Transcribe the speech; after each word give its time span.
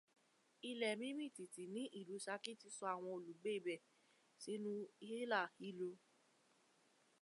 Ilẹ̀ 0.69 0.97
mímìtìtì 1.01 1.63
ní 1.75 1.83
ìlú 1.99 2.15
ṣakí 2.25 2.53
ti 2.61 2.67
sọ 2.77 2.85
àwọn 2.93 3.11
olugbé 3.17 3.49
ibẹ̀ 3.59 3.83
sínú 4.41 4.73
hílàhílo 5.07 5.89